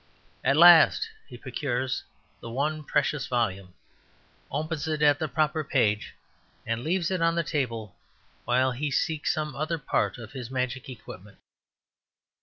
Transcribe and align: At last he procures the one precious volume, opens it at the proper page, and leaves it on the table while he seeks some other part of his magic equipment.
At 0.43 0.57
last 0.57 1.07
he 1.27 1.37
procures 1.37 2.03
the 2.39 2.49
one 2.49 2.83
precious 2.83 3.27
volume, 3.27 3.75
opens 4.49 4.87
it 4.87 5.03
at 5.03 5.19
the 5.19 5.27
proper 5.27 5.63
page, 5.63 6.15
and 6.65 6.83
leaves 6.83 7.11
it 7.11 7.21
on 7.21 7.35
the 7.35 7.43
table 7.43 7.95
while 8.43 8.71
he 8.71 8.89
seeks 8.89 9.31
some 9.31 9.55
other 9.55 9.77
part 9.77 10.17
of 10.17 10.31
his 10.31 10.49
magic 10.49 10.89
equipment. 10.89 11.37